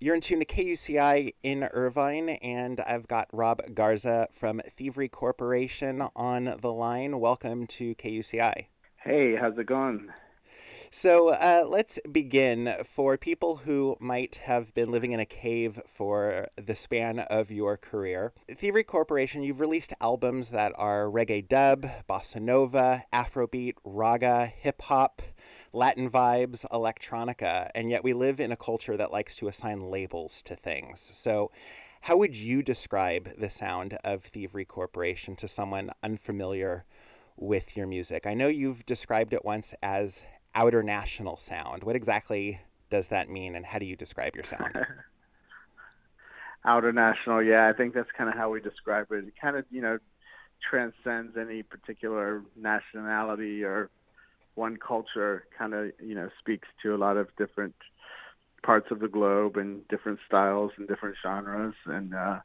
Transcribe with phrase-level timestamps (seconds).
[0.00, 6.02] You're in tune to KUCI in Irvine, and I've got Rob Garza from Thievery Corporation
[6.14, 7.18] on the line.
[7.18, 8.66] Welcome to KUCI.
[8.98, 10.10] Hey, how's it going?
[10.90, 12.74] So uh, let's begin.
[12.84, 17.76] For people who might have been living in a cave for the span of your
[17.76, 24.82] career, Thievery Corporation, you've released albums that are reggae dub, bossa nova, afrobeat, raga, hip
[24.82, 25.22] hop.
[25.70, 30.40] Latin vibes, electronica, and yet we live in a culture that likes to assign labels
[30.40, 31.10] to things.
[31.12, 31.50] So,
[32.00, 36.84] how would you describe the sound of Thievery Corporation to someone unfamiliar
[37.36, 38.26] with your music?
[38.26, 40.24] I know you've described it once as
[40.54, 41.84] outer national sound.
[41.84, 44.76] What exactly does that mean, and how do you describe your sound?
[46.64, 49.24] outer national, yeah, I think that's kind of how we describe it.
[49.24, 49.98] It kind of, you know,
[50.68, 53.90] transcends any particular nationality or
[54.54, 57.76] one culture kind of you know speaks to a lot of different
[58.64, 62.40] parts of the globe and different styles and different genres and uh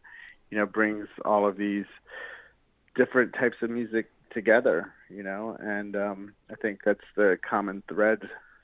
[0.52, 1.86] you know brings all of these
[2.96, 8.20] different types of music together you know and um i think that's the common thread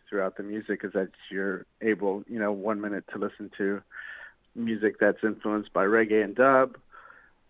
[0.09, 3.81] throughout the music is that you're able you know one minute to listen to
[4.55, 6.77] music that's influenced by reggae and dub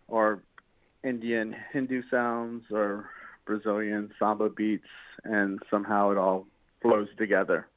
[0.08, 0.42] or
[1.04, 3.10] indian hindu sounds or
[3.50, 4.86] Brazilian samba beats,
[5.24, 6.46] and somehow it all
[6.84, 7.68] flows together.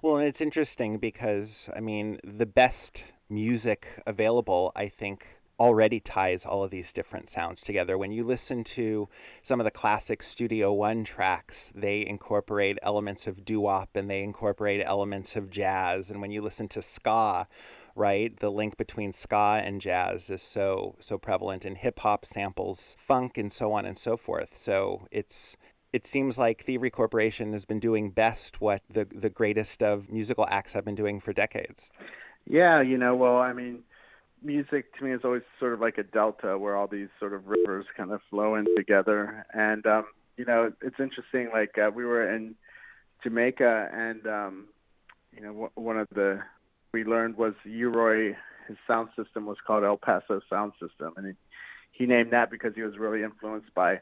[0.00, 5.26] Well, and it's interesting because, I mean, the best music available, I think,
[5.62, 7.96] already ties all of these different sounds together.
[7.96, 9.08] When you listen to
[9.44, 14.24] some of the classic Studio One tracks, they incorporate elements of doo wop and they
[14.24, 16.10] incorporate elements of jazz.
[16.10, 17.46] And when you listen to ska,
[17.94, 18.36] right?
[18.40, 23.38] The link between ska and jazz is so so prevalent, and hip hop samples funk
[23.38, 24.58] and so on and so forth.
[24.58, 25.56] So it's
[25.92, 30.44] it seems like Thievery Corporation has been doing best what the the greatest of musical
[30.50, 31.88] acts have been doing for decades.
[32.48, 33.84] Yeah, you know, well, I mean,
[34.42, 37.46] music to me is always sort of like a delta where all these sort of
[37.46, 40.04] rivers kind of flow in together, and um,
[40.36, 41.50] you know, it's interesting.
[41.52, 42.54] Like uh, we were in
[43.22, 44.68] Jamaica, and um,
[45.34, 46.40] you know, w- one of the
[46.92, 48.36] we learned was U-Roy,
[48.68, 51.32] his sound system was called El Paso Sound System, and he,
[51.92, 54.00] he named that because he was really influenced by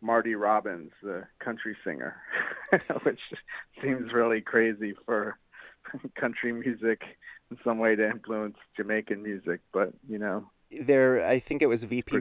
[0.00, 2.16] Marty Robbins, the country singer,
[3.04, 3.20] which
[3.80, 5.38] seems really crazy for
[6.14, 7.02] country music
[7.50, 10.50] in some way to influence Jamaican music, but you know.
[10.80, 12.16] There, I think it was VP.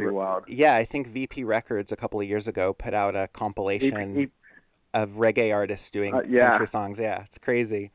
[0.48, 4.30] Yeah, I think VP Records a couple of years ago put out a compilation
[4.94, 6.50] of reggae artists doing uh, yeah.
[6.50, 7.00] country songs.
[7.00, 7.92] Yeah, it's crazy.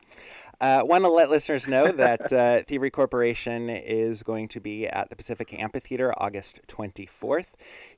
[0.59, 5.07] Uh, want to let listeners know that uh, Thievery Corporation is going to be at
[5.11, 7.45] the Pacific Amphitheater August 24th.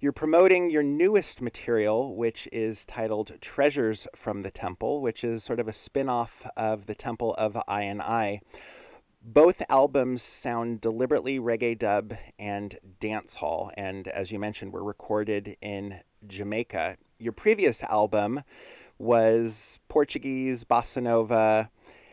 [0.02, 5.62] You're promoting your newest material, which is titled Treasures from the Temple, which is sort
[5.62, 8.42] of a spin off of the Temple of I and I.
[9.24, 15.56] Both albums sound deliberately reggae dub and dance hall, and as you mentioned, were recorded
[15.62, 16.98] in Jamaica.
[17.20, 18.44] Your previous album
[18.98, 21.70] was Portuguese, bossa nova,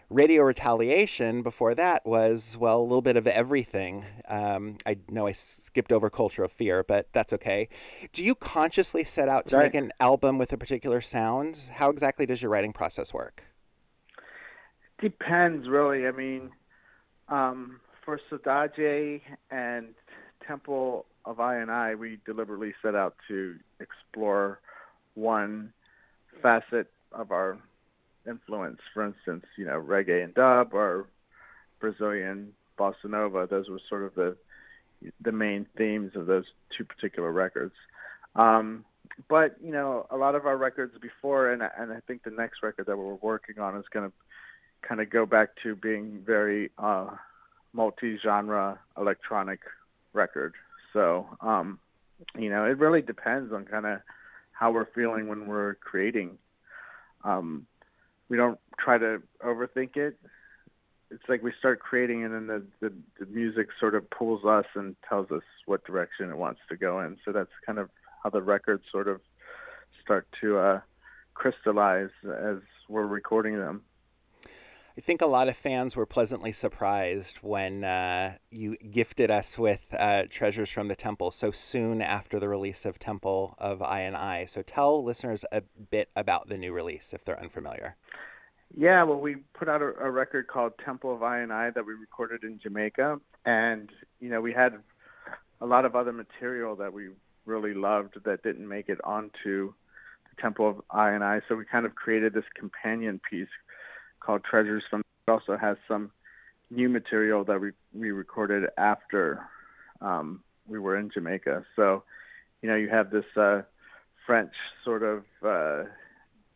[0.08, 4.04] Radio Retaliation before that was, well, a little bit of everything.
[4.28, 7.68] Um, I know I skipped over Culture of Fear, but that's okay.
[8.12, 9.64] Do you consciously set out to right.
[9.64, 11.58] make an album with a particular sound?
[11.72, 13.42] How exactly does your writing process work?
[15.00, 16.06] Depends, really.
[16.06, 16.50] I mean,
[17.28, 19.88] um, for Saudade and
[20.46, 24.60] Temple of I and I, we deliberately set out to explore
[25.14, 25.72] one
[26.40, 27.58] facet of our
[28.28, 28.80] influence.
[28.92, 31.06] For instance, you know, reggae and dub or
[31.80, 33.46] Brazilian bossa nova.
[33.48, 34.36] Those were sort of the
[35.20, 36.44] the main themes of those
[36.76, 37.74] two particular records.
[38.34, 38.84] Um,
[39.28, 42.62] but you know, a lot of our records before, and and I think the next
[42.62, 44.12] record that we're working on is going to
[44.86, 47.10] kind of go back to being very uh,
[47.72, 49.60] multi-genre electronic
[50.12, 50.54] record.
[50.92, 51.78] So, um,
[52.38, 54.00] you know, it really depends on kind of
[54.52, 56.38] how we're feeling when we're creating.
[57.24, 57.66] Um,
[58.28, 60.18] we don't try to overthink it.
[61.10, 64.66] It's like we start creating, and then the, the the music sort of pulls us
[64.74, 67.16] and tells us what direction it wants to go in.
[67.24, 67.90] So that's kind of
[68.22, 69.20] how the records sort of
[70.02, 70.80] start to uh,
[71.34, 72.56] crystallize as
[72.88, 73.82] we're recording them.
[74.98, 79.82] I think a lot of fans were pleasantly surprised when uh, you gifted us with
[79.92, 84.16] uh, Treasures from the Temple so soon after the release of Temple of I and
[84.16, 84.46] I.
[84.46, 85.60] So tell listeners a
[85.90, 87.96] bit about the new release if they're unfamiliar.
[88.74, 91.84] Yeah, well, we put out a, a record called Temple of I and I that
[91.84, 94.78] we recorded in Jamaica, and you know we had
[95.60, 97.10] a lot of other material that we
[97.44, 99.74] really loved that didn't make it onto
[100.40, 101.42] Temple of I and I.
[101.48, 103.48] So we kind of created this companion piece
[104.26, 105.02] called Treasures from.
[105.28, 106.10] It also has some
[106.70, 109.40] new material that we we recorded after
[110.00, 111.64] um, we were in Jamaica.
[111.76, 112.02] So,
[112.60, 113.62] you know, you have this uh,
[114.26, 114.52] French
[114.84, 115.84] sort of uh,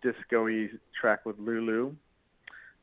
[0.03, 0.69] disco-y
[1.01, 1.95] track with Lulu,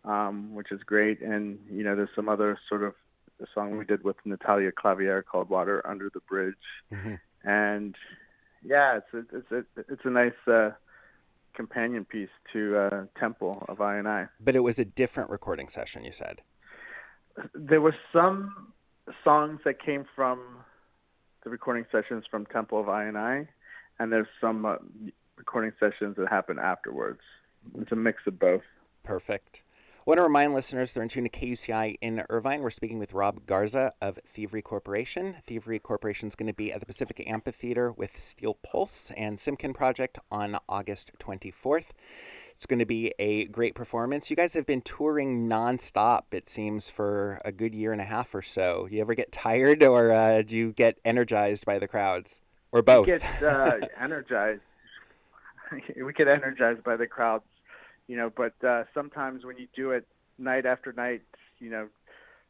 [0.06, 2.94] um, which is great, and you know, there's some other sort of
[3.42, 6.56] a song we did with Natalia Clavier called "Water Under the Bridge,"
[6.92, 7.16] mm-hmm.
[7.44, 7.95] and
[8.63, 10.72] yeah, it's a, it's a, it's a nice uh,
[11.57, 14.27] companion piece to uh, Temple of I and I.
[14.39, 16.42] But it was a different recording session, you said.
[17.54, 18.74] There were some
[19.24, 20.39] songs that came from
[21.44, 23.50] the recording sessions from Temple of I and I,
[24.00, 24.75] and there's some uh,
[25.36, 27.21] recording sessions that happen afterwards.
[27.80, 28.62] It's a mix of both.
[29.04, 29.62] Perfect.
[30.07, 32.62] I want to remind listeners they're in tune to KUCI in Irvine.
[32.62, 35.36] We're speaking with Rob Garza of Thievery Corporation.
[35.45, 39.75] Thievery Corporation is going to be at the Pacific Amphitheater with Steel Pulse and Simkin
[39.75, 41.88] Project on August 24th.
[42.56, 44.30] It's going to be a great performance.
[44.30, 48.33] You guys have been touring nonstop, it seems, for a good year and a half
[48.33, 48.88] or so.
[48.89, 52.39] You ever get tired or uh, do you get energized by the crowds?
[52.71, 53.07] Or both?
[53.07, 54.62] We get uh, energized.
[56.01, 57.44] we get energized by the crowds
[58.07, 60.07] you know, but uh, sometimes when you do it
[60.38, 61.21] night after night,
[61.59, 61.88] you know,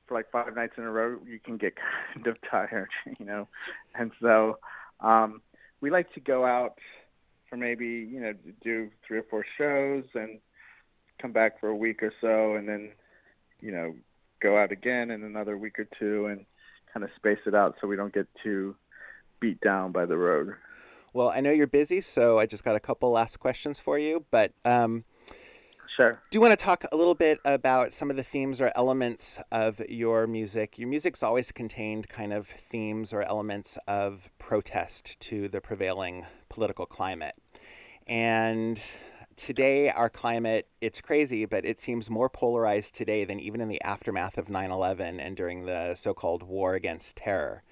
[0.08, 1.74] for like five nights in a row, you can get
[2.14, 2.90] kind of tired,
[3.20, 3.48] you know,
[3.96, 4.58] and so
[5.00, 5.42] um,
[5.82, 6.78] we like to go out
[7.50, 10.40] for maybe you know do three or four shows and
[11.22, 12.92] come back for a week or so, and then
[13.60, 13.96] you know
[14.42, 16.46] go out again in another week or two, and
[16.94, 18.76] kind of space it out so we don't get too
[19.40, 20.54] beat down by the road.
[21.14, 24.26] Well, I know you're busy, so I just got a couple last questions for you,
[24.30, 24.54] but.
[24.64, 25.04] Um,
[25.98, 26.22] Sure.
[26.30, 29.40] Do you want to talk a little bit about some of the themes or elements
[29.52, 30.78] of your music?
[30.78, 36.86] Your music's always contained kind of themes or elements of protest to the prevailing political
[36.86, 37.34] climate.
[38.06, 38.80] And
[39.38, 43.82] today, our climate, it's crazy, but it seems more polarized today than even in the
[43.82, 47.64] aftermath of 9 11 and during the so called war against terror.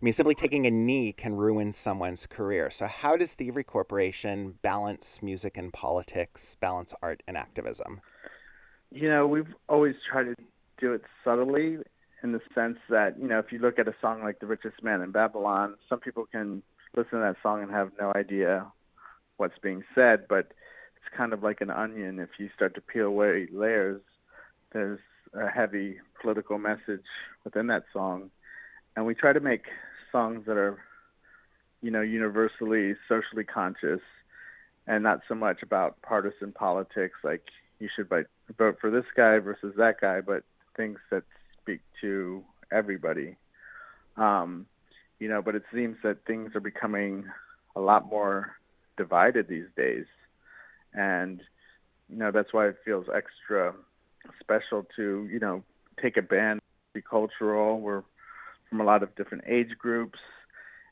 [0.00, 2.70] I mean, simply taking a knee can ruin someone's career.
[2.70, 8.00] So, how does Thievery Corporation balance music and politics, balance art and activism?
[8.90, 10.34] You know, we've always tried to
[10.78, 11.78] do it subtly
[12.22, 14.82] in the sense that, you know, if you look at a song like The Richest
[14.82, 16.62] Man in Babylon, some people can
[16.94, 18.66] listen to that song and have no idea
[19.36, 20.52] what's being said, but
[21.04, 22.18] it's kind of like an onion.
[22.18, 24.00] If you start to peel away layers,
[24.72, 25.00] there's
[25.34, 27.04] a heavy political message
[27.44, 28.30] within that song.
[28.96, 29.64] And we try to make
[30.12, 30.78] songs that are,
[31.82, 34.00] you know, universally socially conscious
[34.86, 37.42] and not so much about partisan politics like
[37.80, 40.44] you should vote for this guy versus that guy, but
[40.76, 41.24] things that
[41.60, 42.42] speak to
[42.72, 43.36] everybody.
[44.16, 44.66] Um,
[45.18, 47.24] you know, but it seems that things are becoming
[47.76, 48.52] a lot more
[48.96, 50.06] divided these days.
[50.94, 51.42] And,
[52.08, 53.74] you know, that's why it feels extra
[54.40, 55.62] special to, you know,
[56.00, 56.60] take a band,
[56.94, 57.80] be cultural.
[57.80, 58.02] We're
[58.70, 60.18] from a lot of different age groups,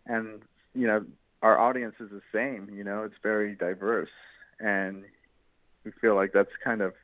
[0.06, 0.42] and
[0.74, 1.04] you know
[1.42, 2.68] our audience is the same.
[2.74, 4.10] You know, it's very diverse,
[4.60, 5.04] and
[5.84, 6.94] we feel like that's kind of,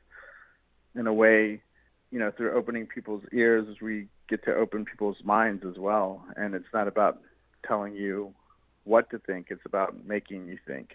[0.95, 1.61] in a way,
[2.11, 6.23] you know, through opening people's ears, we get to open people's minds as well.
[6.37, 7.19] And it's not about
[7.67, 8.33] telling you
[8.85, 10.91] what to think; it's about making you think.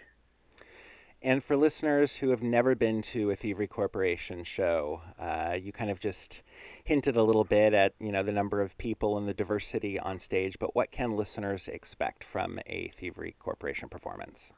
[1.25, 5.89] And for listeners who have never been to a Thievery Corporation show, uh, you kind
[5.89, 6.43] of just
[6.83, 10.19] hinted a little bit at you know the number of people and the diversity on
[10.19, 10.57] stage.
[10.59, 14.51] But what can listeners expect from a Thievery Corporation performance?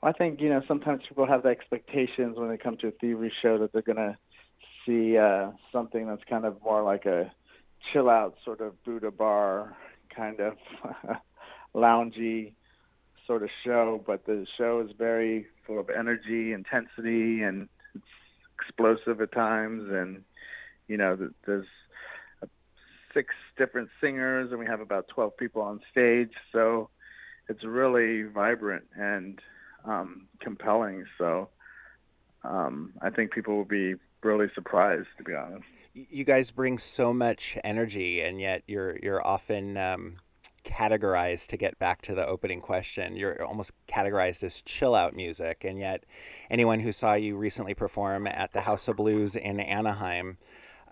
[0.00, 3.32] I think you know sometimes people have the expectations when they come to a Thievery
[3.42, 4.16] show that they're going to
[4.86, 7.32] see uh, something that's kind of more like a
[7.92, 9.76] chill out sort of Buddha bar
[10.14, 10.56] kind of
[11.74, 12.52] loungy
[13.32, 18.04] sort of show, but the show is very full of energy, intensity, and it's
[18.60, 19.88] explosive at times.
[19.90, 20.22] And
[20.86, 21.66] you know, there's
[23.14, 26.90] six different singers, and we have about 12 people on stage, so
[27.48, 29.40] it's really vibrant and
[29.86, 31.06] um, compelling.
[31.16, 31.48] So
[32.44, 35.64] um, I think people will be really surprised, to be honest.
[35.94, 40.16] You guys bring so much energy, and yet you're you're often um,
[40.64, 43.16] categorized to get back to the opening question.
[43.16, 46.04] You're almost categorized as chill out music, and yet
[46.50, 50.38] anyone who saw you recently perform at the House of Blues in Anaheim,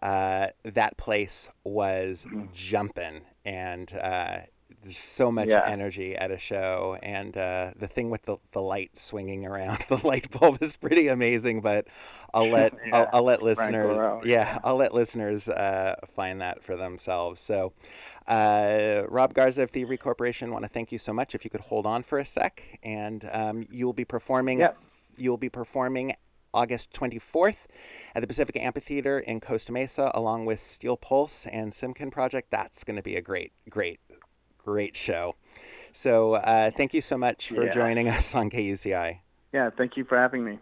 [0.03, 2.47] uh, that place was mm-hmm.
[2.55, 4.39] jumping, and uh,
[4.83, 5.63] there's so much yeah.
[5.67, 6.97] energy at a show.
[7.03, 11.09] And uh, the thing with the, the light swinging around, the light bulb is pretty
[11.09, 11.61] amazing.
[11.61, 11.87] But
[12.33, 12.97] I'll let yeah.
[12.97, 17.41] I'll, I'll, let listeners yeah, yeah, I'll let listeners uh, find that for themselves.
[17.41, 17.73] So.
[18.31, 21.35] Uh, Rob Garza of Thievery Corporation, want to thank you so much.
[21.35, 24.61] If you could hold on for a sec, and um, you will be performing.
[24.61, 24.79] Yep.
[25.17, 26.15] You will be performing
[26.55, 27.57] August 24th
[28.15, 32.53] at the Pacific Amphitheater in Costa Mesa, along with Steel Pulse and Simkin Project.
[32.53, 33.99] That's going to be a great, great,
[34.59, 35.35] great show.
[35.93, 37.73] So uh, thank you so much for Yeah.
[37.73, 39.19] joining us on KUCI.
[39.53, 40.61] Yeah, thank you for having me.